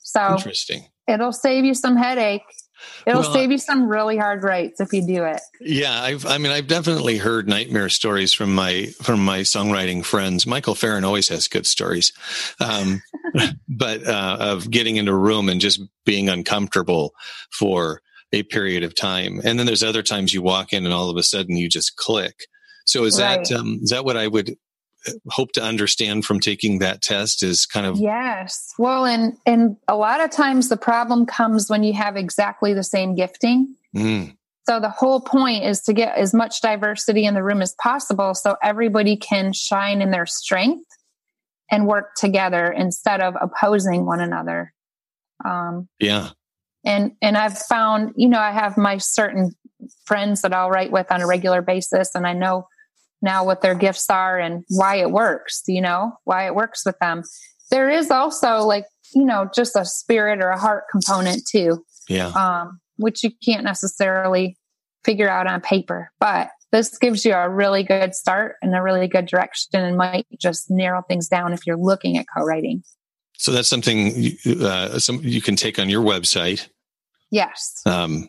[0.00, 0.84] So interesting.
[1.08, 2.42] it'll save you some headache.
[3.06, 5.40] It'll Well, save you some really hard writes if you do it.
[5.58, 10.46] Yeah, I've, I mean, I've definitely heard nightmare stories from my from my songwriting friends.
[10.46, 12.12] Michael Farren always has good stories,
[12.60, 13.00] um,
[13.68, 17.14] but uh, of getting into a room and just being uncomfortable
[17.50, 21.08] for a period of time, and then there's other times you walk in and all
[21.08, 22.34] of a sudden you just click.
[22.90, 24.56] So is that um, is that what I would
[25.06, 27.40] uh, hope to understand from taking that test?
[27.44, 28.74] Is kind of Yes.
[28.78, 32.82] Well, and and a lot of times the problem comes when you have exactly the
[32.82, 33.76] same gifting.
[33.94, 37.76] mm, So the whole point is to get as much diversity in the room as
[37.80, 40.90] possible so everybody can shine in their strength
[41.70, 44.72] and work together instead of opposing one another.
[45.44, 46.30] Um, yeah,
[46.84, 49.52] and and I've found, you know, I have my certain
[50.06, 52.66] friends that I'll write with on a regular basis and I know
[53.22, 56.98] now what their gifts are and why it works, you know, why it works with
[57.00, 57.22] them.
[57.70, 62.28] There is also like, you know, just a spirit or a heart component too yeah.
[62.28, 64.58] um, which you can't necessarily
[65.04, 66.10] figure out on paper.
[66.20, 70.26] But this gives you a really good start and a really good direction and might
[70.38, 72.82] just narrow things down if you're looking at co-writing.
[73.38, 74.12] So that's something
[74.44, 76.68] you- uh, some you can take on your website.
[77.30, 77.80] Yes.
[77.86, 78.28] Um,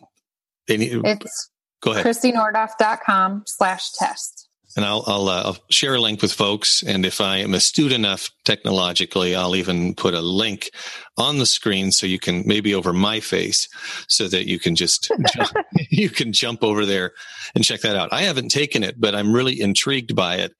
[0.68, 1.50] any, It's
[1.82, 2.06] go ahead.
[2.06, 4.48] krissynordhoff.com slash test.
[4.76, 6.82] And I'll I'll, uh, I'll share a link with folks.
[6.82, 10.70] And if I am astute enough technologically, I'll even put a link
[11.18, 13.68] on the screen so you can maybe over my face,
[14.08, 15.50] so that you can just jump,
[15.90, 17.12] you can jump over there
[17.54, 18.12] and check that out.
[18.12, 20.52] I haven't taken it, but I'm really intrigued by it,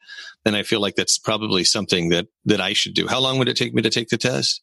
[0.44, 3.06] and I feel like that's probably something that that I should do.
[3.06, 4.62] How long would it take me to take the test?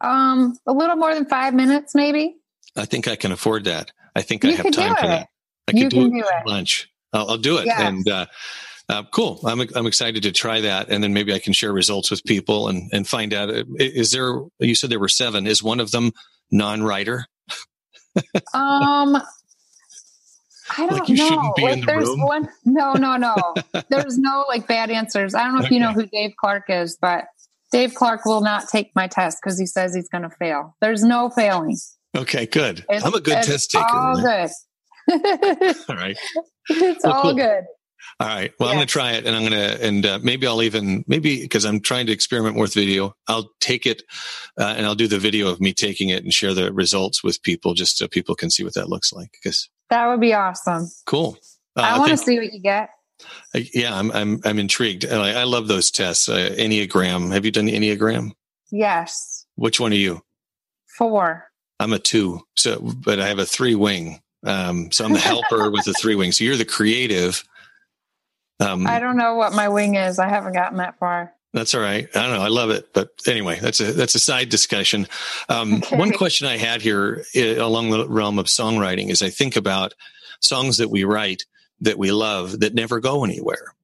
[0.00, 2.36] Um, a little more than five minutes, maybe.
[2.76, 3.92] I think I can afford that.
[4.14, 5.28] I think You I have time for that.
[5.68, 6.48] I You could do can it do at it.
[6.50, 6.88] lunch.
[7.12, 7.66] I'll, I'll do it.
[7.66, 7.80] Yes.
[7.80, 8.26] And uh,
[8.88, 9.40] uh, cool.
[9.44, 12.68] I'm I'm excited to try that, and then maybe I can share results with people
[12.68, 13.50] and and find out.
[13.50, 14.40] uh, Is there?
[14.60, 15.46] You said there were seven.
[15.46, 16.12] Is one of them
[16.50, 17.26] non-writer?
[18.54, 19.16] Um,
[20.78, 21.28] I don't Like you know.
[21.28, 22.20] shouldn't be in like the there's room?
[22.22, 22.48] one.
[22.64, 23.34] No, no, no.
[23.90, 25.34] there's no like bad answers.
[25.34, 27.24] I don't know if you know who Dave Clark is, but
[27.72, 30.76] Dave Clark will not take my test because he says he's going to fail.
[30.80, 31.76] There's no failing.
[32.16, 32.84] Okay, good.
[32.88, 33.84] It's, I'm a good test taker.
[33.92, 34.50] All good.
[35.88, 36.16] All right.
[36.68, 37.34] it's Well, all cool.
[37.34, 37.64] good.
[38.18, 38.52] All right.
[38.58, 41.04] Well, I'm going to try it, and I'm going to, and uh, maybe I'll even
[41.06, 43.14] maybe because I'm trying to experiment more with video.
[43.28, 44.02] I'll take it,
[44.58, 47.42] uh, and I'll do the video of me taking it and share the results with
[47.42, 49.32] people, just so people can see what that looks like.
[49.32, 50.88] Because That would be awesome.
[51.04, 51.36] cool.
[51.76, 52.88] Uh, I want to see what you get.
[53.54, 55.04] Yeah, I'm I'm I'm intrigued.
[55.04, 56.28] And I, I love those tests.
[56.28, 57.32] Uh, Enneagram.
[57.32, 58.32] Have you done Enneagram?
[58.70, 59.46] Yes.
[59.56, 60.22] Which one are you?
[60.96, 61.44] Four.
[61.80, 62.40] I'm a two.
[62.56, 64.20] So, but I have a three wing.
[64.46, 66.38] Um, so I'm the helper with the three wings.
[66.38, 67.44] So you're the creative.
[68.60, 70.18] Um, I don't know what my wing is.
[70.18, 71.32] I haven't gotten that far.
[71.52, 72.08] that's all right.
[72.14, 72.42] I don't know.
[72.42, 72.92] I love it.
[72.94, 75.08] But anyway, that's a that's a side discussion.
[75.48, 75.96] Um, Okay.
[75.96, 79.94] One question I had here uh, along the realm of songwriting is I think about
[80.40, 81.44] songs that we write
[81.80, 83.74] that we love that never go anywhere.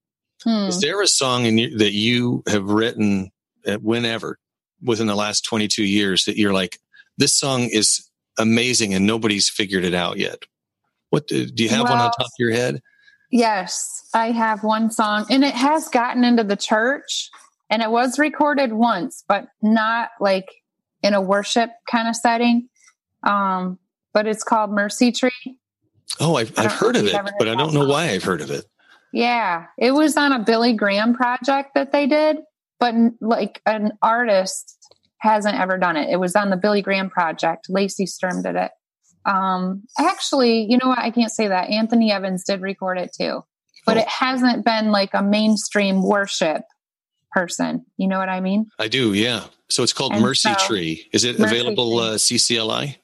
[0.44, 0.68] Hmm.
[0.68, 3.30] Is there a song in you, that you have written
[3.66, 4.38] uh, whenever
[4.82, 6.78] within the last 22 years that you're like,
[7.18, 10.44] this song is amazing and nobody's figured it out yet?
[11.12, 12.80] What do, you have one on top of your head?
[13.30, 17.28] Yes, I have one song, and it has gotten into the church,
[17.68, 20.48] and it was recorded once, but not like
[21.02, 22.70] in a worship kind of setting.
[23.24, 23.78] Um,
[24.14, 25.58] but it's called Mercy Tree.
[26.18, 27.90] Oh, I've, I've heard of it, heard but I don't know song.
[27.90, 28.64] why I've heard of it.
[29.12, 32.38] Yeah, it was on a Billy Graham project that they did,
[32.80, 34.78] but like an artist
[35.18, 36.08] hasn't ever done it.
[36.08, 37.66] It was on the Billy Graham project.
[37.68, 38.70] Lacey Sturm did it.
[39.24, 40.98] Um, actually, you know what?
[40.98, 41.70] I can't say that.
[41.70, 43.44] Anthony Evans did record it too.
[43.86, 44.00] but Oh.
[44.00, 46.62] it hasn't been like a mainstream worship
[47.32, 47.84] person.
[47.96, 48.66] You know what I mean?
[48.78, 49.44] I do, yeah.
[49.70, 51.08] So it's called And Mercy so- Tree.
[51.12, 52.96] Is it Mercy available uh, CCLI?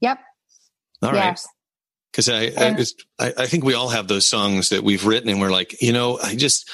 [0.00, 0.18] Yep.
[1.02, 1.16] All right.
[1.16, 1.48] yes.
[2.12, 2.84] because I, I,
[3.18, 5.92] I I think we all have those songs that we've written and we're like you
[5.92, 6.68] know I just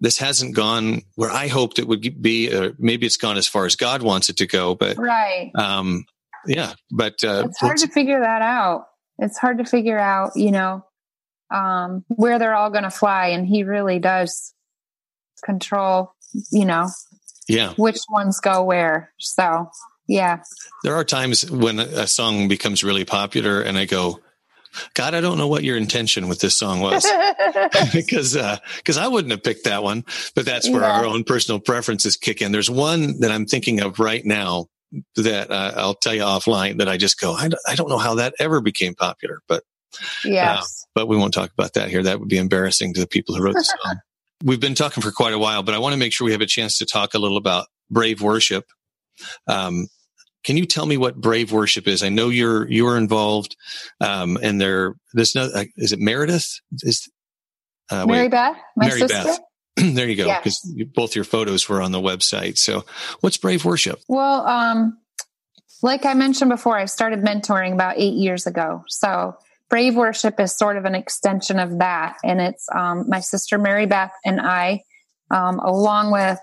[0.00, 3.64] this hasn't gone where I hoped it would be or maybe it's gone as far
[3.66, 5.50] as God wants it to go but Right.
[5.56, 6.04] um
[6.46, 8.86] yeah but uh, it's hard to figure that out.
[9.18, 10.84] It's hard to figure out, you know,
[11.54, 13.28] um, where they're all going to fly.
[13.28, 14.54] And he really does
[15.44, 16.14] control,
[16.50, 16.88] you know,
[17.48, 19.12] yeah which ones go where.
[19.18, 19.68] So,
[20.08, 20.42] yeah.
[20.82, 24.20] there are times when a song becomes really popular and I go
[24.94, 27.04] God I don't know what your intention with this song was
[27.92, 28.36] because
[28.78, 30.98] because I wouldn't have picked that one but that's where Yeah.
[30.98, 34.66] our own personal preferences kick in there's one that I'm thinking of right now
[35.16, 37.98] that uh, I'll tell you offline that I just go I, don't- I don't know
[37.98, 39.62] how that ever became popular but
[40.24, 40.86] yes.
[40.94, 42.02] but we won't talk about that here.
[42.02, 43.96] That would be embarrassing to the people who wrote the song.
[44.44, 46.40] We've been talking for quite a while, but I want to make sure we have
[46.40, 48.64] a chance to talk a little about Brave Worship.
[49.46, 49.88] Um,
[50.44, 52.02] can you tell me what Brave Worship is?
[52.02, 53.56] I know you're you're involved,
[54.00, 56.58] um, and there there's no uh, is it Meredith?
[56.80, 57.08] Is
[57.90, 59.24] uh, Mary wait, Beth, my Mary sister.
[59.24, 59.40] Beth.
[59.76, 60.42] there you go, Yes.
[60.42, 62.58] because both your photos were on the website.
[62.58, 62.84] So,
[63.20, 64.00] what's Brave Worship?
[64.08, 64.98] Well, um,
[65.82, 68.84] like I mentioned before, I started mentoring about eight years ago.
[68.88, 69.36] So
[69.68, 72.18] Brave Worship is sort of an extension of that.
[72.22, 74.84] And it's um, my sister Mary Beth and I,
[75.30, 76.38] um, along with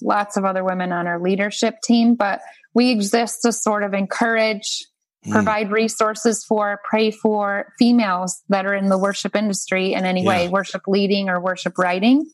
[0.00, 2.14] lots of other women on our leadership team.
[2.14, 2.40] But
[2.72, 4.84] we exist to sort of encourage,
[5.26, 10.24] Mm, provide resources for, pray for females that are in the worship industry in any
[10.24, 12.24] way, worship leading or worship writing.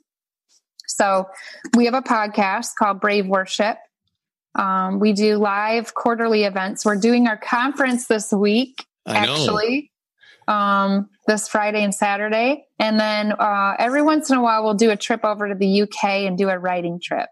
[0.87, 1.29] So
[1.77, 3.77] we have a podcast called Brave Worship.
[4.55, 6.85] Um, we do live quarterly events.
[6.85, 9.91] We're doing our conference this week, actually,
[10.47, 12.67] um, this Friday and Saturday.
[12.79, 15.83] And then uh, every once in a while, we'll do a trip over to the
[15.83, 17.29] UK and do a writing trip.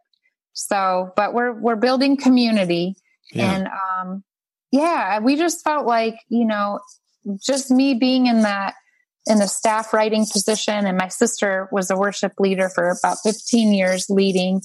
[0.54, 2.94] So, but we're we're building community,
[3.32, 3.52] Yeah.
[3.54, 4.24] and um,
[4.70, 6.80] yeah, we just felt like you know,
[7.42, 8.74] just me being in that
[9.26, 13.72] in a staff writing position, and my sister was a worship leader for about 15
[13.72, 14.62] years, leading.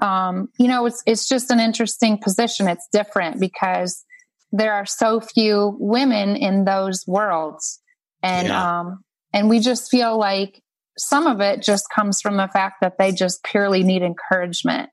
[0.00, 2.68] Um, you know, it's it's just an interesting position.
[2.68, 4.04] It's different because
[4.52, 7.80] there are so few women in those worlds,
[8.22, 8.80] and Yeah.
[8.80, 10.62] um, and we just feel like
[10.96, 14.90] some of it just comes from the fact that they just purely need encouragement.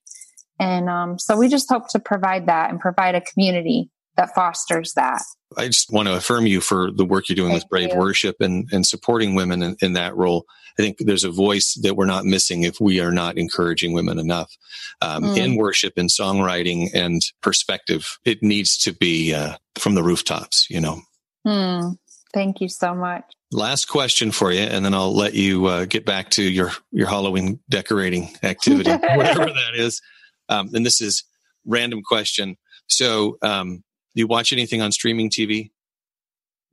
[0.59, 4.93] And um, so we just hope to provide that and provide a community that fosters
[4.93, 5.21] that.
[5.57, 7.99] I just want to affirm you for the work you're doing with Brave you.
[7.99, 10.45] Worship and, and supporting women in, in that role.
[10.79, 14.17] I think there's a voice that we're not missing if we are not encouraging women
[14.19, 14.55] enough
[15.01, 15.37] um, Mm.
[15.37, 18.17] in worship and songwriting and perspective.
[18.23, 21.01] It needs to be uh, from the rooftops, you know.
[21.45, 21.93] Hmm.
[22.33, 23.23] Thank you so much.
[23.51, 27.07] Last question for you, and then I'll let you uh, get back to your your
[27.07, 30.01] Halloween decorating activity, whatever that is.
[30.47, 31.25] Um, and this is
[31.65, 32.55] random question.
[32.87, 33.83] So, um,
[34.15, 35.71] do you watch anything on streaming TV?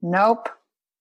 [0.02, 0.48] Nope.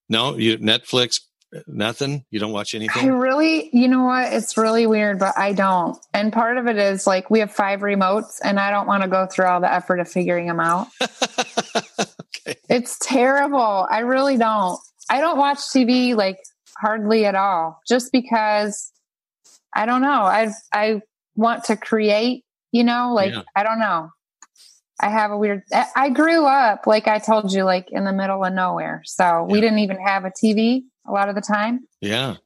[0.08, 1.20] No, you Netflix,
[1.66, 2.24] nothing.
[2.30, 3.12] You don't watch I anything.
[3.12, 4.32] really, you know what?
[4.32, 5.98] It's really weird, but I don't.
[6.14, 9.08] And part of it is like we have five remotes and I don't want to
[9.08, 10.88] go through all the effort of figuring them out.
[11.02, 12.56] okay.
[12.68, 13.86] It's terrible.
[13.90, 14.78] I really don't.
[15.10, 16.38] I don't watch TV like
[16.78, 18.92] hardly at all just because
[19.74, 20.08] I don't know.
[20.22, 21.00] I I
[21.36, 23.42] want to create, you know, like Yeah.
[23.54, 24.10] I don't know.
[25.00, 25.62] I have a weird
[25.94, 29.02] I- grew up like I told you like in the middle of nowhere.
[29.04, 31.80] So we didn't even have a TV a lot of the time.
[32.00, 32.36] Yeah.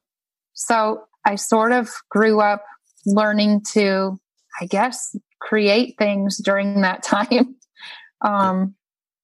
[0.55, 2.65] So I sort of grew up
[3.07, 4.19] learning to
[4.61, 7.57] I guess create things during that time.
[8.21, 8.75] Um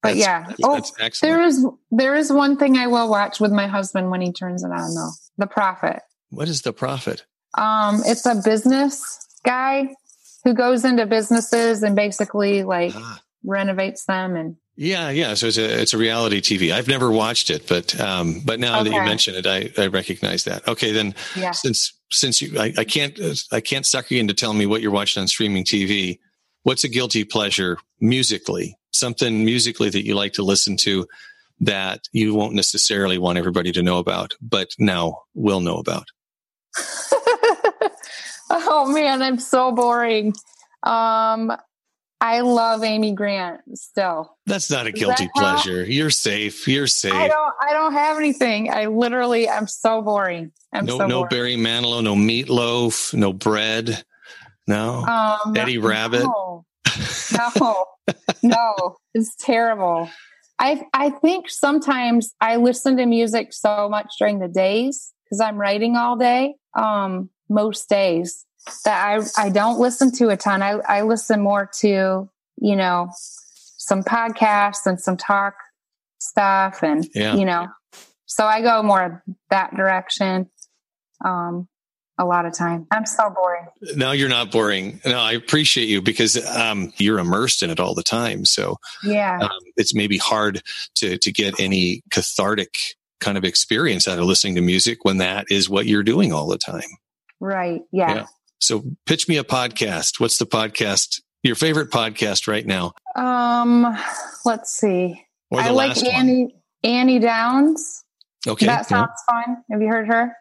[0.00, 0.44] but That's- yeah.
[0.46, 1.34] that's, oh, that's excellent.
[1.34, 4.62] there is there is one thing I will watch with my husband when he turns
[4.64, 5.10] it on though.
[5.38, 6.00] The Profit.
[6.30, 7.24] what is the Profit?
[7.56, 9.94] Um it's a business guy
[10.44, 15.34] who goes into businesses and basically like Ah, renovates them and yeah, yeah.
[15.34, 16.72] So it's a it's a reality TV.
[16.72, 20.44] I've never watched it, but um, but now that you mention it, I I recognize
[20.44, 20.68] that.
[20.68, 21.50] Okay, then yeah.
[21.50, 23.18] since since you I, I can't
[23.50, 26.20] I can't sucker you into telling me what you're watching on streaming TV.
[26.62, 28.78] What's a guilty pleasure musically?
[28.92, 31.08] Something musically that you like to listen to
[31.58, 36.06] that you won't necessarily want everybody to know about, but now will know about.
[38.50, 40.34] Oh man, I'm so boring.
[40.82, 41.52] Um
[42.20, 44.36] I love Amy Grant still.
[44.46, 45.84] That's not a guilty pleasure.
[45.84, 46.66] You're safe.
[46.66, 47.12] You're safe.
[47.12, 48.70] I don't I don't have anything.
[48.72, 50.52] I literally I'm so boring.
[50.72, 51.28] I'm no, so no boring.
[51.30, 54.04] Barry Manilow, no Meat Loaf, no bread.
[54.66, 55.04] No.
[55.04, 56.24] Um, Eddie Rabbitt?
[56.24, 56.66] No,
[57.32, 57.86] no,
[58.42, 60.10] no, it's terrible.
[60.58, 65.56] I I think sometimes I listen to music so much during the days because I'm
[65.56, 66.54] writing all day.
[66.76, 68.44] Um, most days
[68.84, 69.04] that
[69.36, 70.62] I I don't listen to a ton.
[70.62, 72.28] I I listen more to
[72.60, 75.54] you know some podcasts and some talk
[76.18, 77.34] stuff, and Yeah.
[77.36, 77.68] you know,
[78.26, 80.50] so I go more that direction.
[81.24, 81.68] Um,
[82.20, 82.84] a lot of time.
[82.90, 83.66] I'm so boring.
[83.94, 85.00] No, you're not boring.
[85.06, 88.44] No, I appreciate you because um, you're immersed in it all the time.
[88.44, 89.38] So Yeah.
[89.40, 90.60] um, it's maybe hard
[90.96, 92.74] to to get any cathartic
[93.20, 96.48] kind of experience out of listening to music when that is what you're doing all
[96.48, 96.82] the time.
[97.40, 97.82] Right.
[97.92, 98.14] Yeah.
[98.14, 98.26] Yeah.
[98.60, 100.20] So pitch me a podcast.
[100.20, 101.20] What's the podcast?
[101.42, 102.92] Your favorite podcast right now?
[103.14, 103.96] Um,
[104.44, 105.24] let's see.
[105.50, 106.14] Or the I like last one?
[106.14, 108.04] Annie Annie Downs.
[108.46, 108.66] Okay.
[108.66, 108.82] that yeah.
[108.82, 109.62] sounds fun.
[109.70, 110.36] Have you heard her?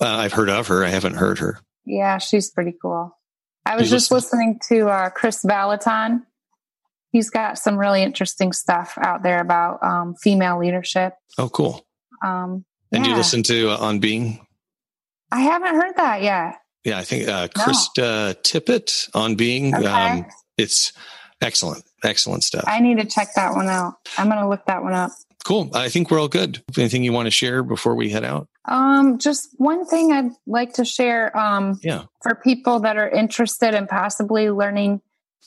[0.00, 0.84] Uh, I've heard of her.
[0.84, 1.60] I haven't heard her.
[1.84, 3.16] Yeah, she's pretty cool.
[3.64, 6.22] I was just listen- listening to uh, Kris Vallotton.
[7.10, 11.14] He's got some really interesting stuff out there about um, female leadership.
[11.38, 11.86] Oh, cool.
[12.24, 14.46] Um, And you listen to uh, On Being?
[15.32, 16.56] I haven't heard that yet.
[16.84, 17.64] Yeah, I think uh, No.
[17.64, 19.74] Krista Tippett on Being.
[19.74, 19.86] Okay.
[19.86, 20.26] Um,
[20.58, 20.92] it's
[21.40, 22.64] excellent, excellent stuff.
[22.66, 23.94] I need to check that one out.
[24.18, 25.10] I'm going to look that one up.
[25.44, 25.70] cool.
[25.74, 26.62] I think we're all good.
[26.76, 28.48] Anything you want to share before we head out?
[28.68, 32.04] Um, just one thing I'd like to share um, Yeah.
[32.22, 35.00] for people that are interested in possibly learning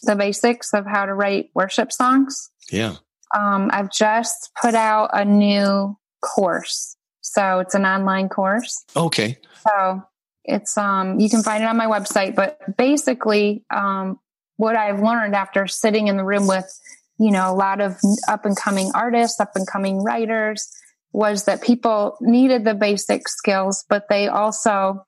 [0.04, 2.50] the basics of how to write worship songs.
[2.72, 2.96] Yeah.
[3.36, 6.95] Um, I've just put out a new course.
[7.26, 8.86] So it's an online course.
[8.96, 9.38] Okay.
[9.68, 10.04] So
[10.44, 14.20] it's um you can find it on my website, but basically um
[14.58, 16.66] what I've learned after sitting in the room with,
[17.18, 17.98] you know, a lot of
[18.28, 20.70] up and coming artists, up and coming writers
[21.12, 25.04] was that people needed the basic skills, but they also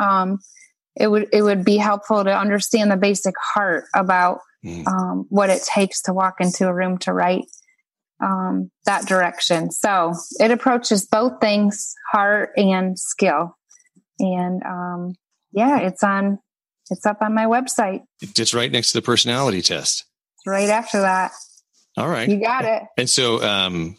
[0.00, 0.38] um
[0.96, 4.86] it would it would be helpful to understand the basic heart about Mm.
[4.88, 7.44] um, what it takes to walk into a room to write
[8.24, 9.70] um, that direction.
[9.70, 13.56] So it approaches both things, heart and skill.
[14.18, 15.14] And um,
[15.52, 16.38] yeah, it's on,
[16.90, 18.02] it's up on my website.
[18.20, 20.04] It's right next to the personality test.
[20.46, 21.32] Right after that.
[21.96, 22.28] All right.
[22.28, 22.82] You got it.
[22.96, 23.96] And so um,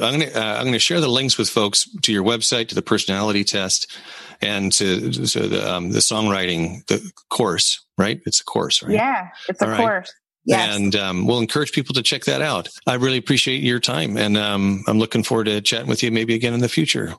[0.00, 2.68] I'm going to uh, I'm going to share the links with folks to your website,
[2.68, 3.96] to the personality test,
[4.40, 7.84] and to, to the um, the songwriting the course.
[7.96, 8.20] Right?
[8.26, 8.92] It's a course, right?
[8.92, 9.76] Yeah, it's a right.
[9.76, 10.12] course.
[10.46, 10.76] Yes.
[10.76, 12.68] And um, we'll encourage people to check that out.
[12.86, 16.34] I really appreciate your time, and um, I'm looking forward to chatting with you maybe
[16.34, 17.14] again in the future.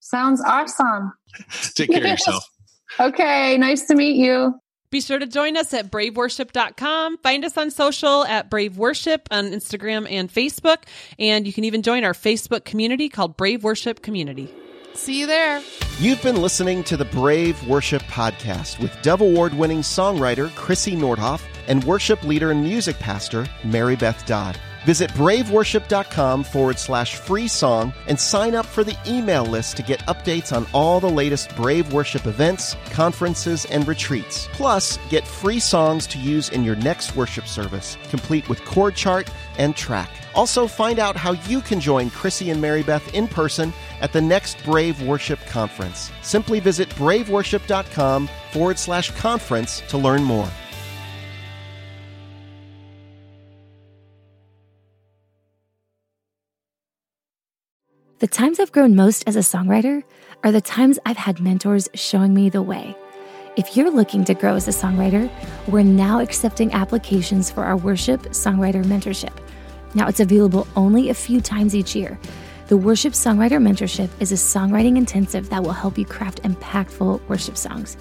[0.00, 1.12] Sounds awesome.
[1.74, 2.44] Take care of yourself.
[2.98, 3.58] Okay.
[3.58, 4.58] Nice to meet you.
[4.90, 7.18] Be sure to join us at braveworship.com.
[7.18, 10.78] Find us on social at Brave Worship on Instagram and Facebook.
[11.18, 14.52] And you can even join our Facebook community called Brave Worship Community.
[14.94, 15.62] See you there.
[16.00, 21.42] You've been listening to the Brave Worship Podcast with Dove Award winning songwriter Krissy Nordhoff
[21.68, 24.58] and worship leader and music pastor Mary Beth Dodd.
[24.84, 30.00] Visit braveworship.com forward slash free song and sign up for the email list to get
[30.06, 34.48] updates on all the latest Brave Worship events, conferences, and retreats.
[34.52, 39.30] Plus, get free songs to use in your next worship service, complete with chord chart
[39.58, 40.10] and track.
[40.34, 44.20] Also, find out how you can join Krissy and Mary Beth in person at the
[44.20, 46.10] next Brave Worship Conference.
[46.22, 50.48] Simply visit braveworship.com forward slash conference to learn more.
[58.20, 60.02] The times I've grown most as a songwriter
[60.42, 62.96] are the times I've had mentors showing me the way.
[63.56, 65.30] If you're looking to grow as a songwriter,
[65.68, 69.38] we're now accepting applications for our worship songwriter mentorship.
[69.94, 72.18] Now, it's available only a few times each year.
[72.66, 77.56] The Worship Songwriter Mentorship is a songwriting intensive that will help you craft impactful worship
[77.56, 77.96] songs.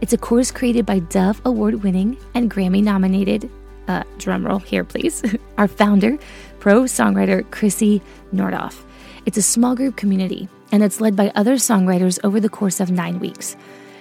[0.00, 3.48] It's a course created by Dove Award winning and Grammy nominated,
[3.86, 5.22] uh, drumroll here, please,
[5.56, 6.18] our founder,
[6.58, 8.02] pro songwriter Krissy
[8.34, 8.82] Nordhoff.
[9.24, 12.90] It's a small group community, and it's led by other songwriters over the course of
[12.90, 13.56] nine weeks.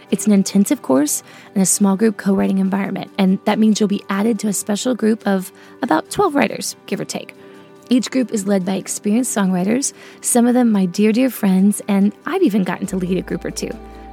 [0.10, 1.22] It's an intensive course
[1.54, 4.54] and a small group co writing environment, and that means you'll be added to a
[4.54, 5.52] special group of
[5.84, 7.36] about 12 writers, give or take.
[7.92, 12.16] Each group is led by experienced songwriters, some of them my dear, dear friends, and
[12.26, 13.70] I've even gotten to lead a group or two.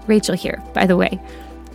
[0.06, 1.18] Rachel here, by the way.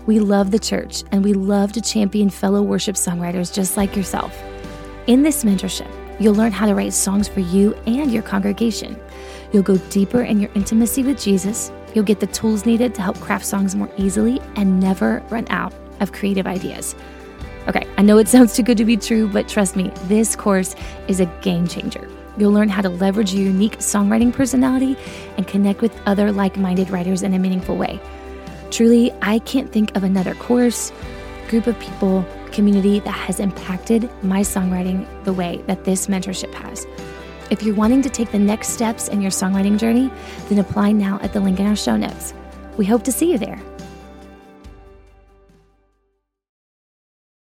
[0.05, 4.37] We love the church and we love to champion fellow worship songwriters just like yourself.
[5.07, 8.99] In this mentorship, you'll learn how to write songs for you and your congregation.
[9.53, 11.71] You'll go deeper in your intimacy with Jesus.
[11.93, 15.73] You'll get the tools needed to help craft songs more easily and never run out
[15.99, 16.95] of creative ideas.
[17.67, 20.75] Okay, I know it sounds too good to be true, but trust me, this course
[21.07, 22.09] is a game changer.
[22.35, 24.97] You'll learn how to leverage your unique songwriting personality
[25.37, 28.01] and connect with other like minded writers in a meaningful way.
[28.71, 30.91] Truly, I can't think of another course,
[31.47, 36.87] group of people, community that has impacted my songwriting the way that this mentorship has.
[37.53, 40.09] If you're wanting to take the next steps in your songwriting journey,
[40.49, 42.33] then apply now at the link in our show notes.
[42.77, 43.61] We hope to see you there.